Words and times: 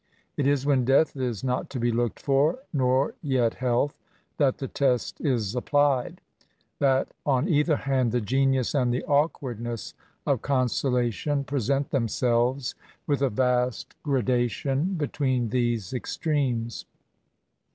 It 0.35 0.47
is 0.47 0.65
when 0.65 0.83
death 0.83 1.15
is 1.15 1.43
not 1.43 1.69
to 1.69 1.79
be 1.79 1.91
looked 1.91 2.19
for, 2.19 2.57
nor 2.73 3.13
yet 3.21 3.53
health, 3.53 3.99
that 4.37 4.57
the 4.57 4.67
test 4.67 5.21
is 5.23 5.55
applied; 5.55 6.21
that, 6.79 7.09
on 7.23 7.47
either 7.47 7.75
hand, 7.75 8.11
the 8.11 8.19
genius 8.19 8.73
and 8.73 8.91
the 8.91 9.03
awkwardness 9.05 9.93
of 10.25 10.41
consolation 10.41 11.43
present 11.43 11.91
themselves, 11.91 12.73
with 13.05 13.21
a 13.21 13.29
vast 13.29 13.93
gra 14.01 14.23
dation 14.23 14.97
between 14.97 15.49
these 15.49 15.93
extremes. 15.93 16.87